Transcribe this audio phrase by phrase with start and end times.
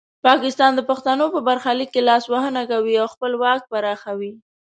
[0.27, 4.31] پاکستان د پښتنو په برخلیک کې لاسوهنه کوي او خپل واک پراخوي.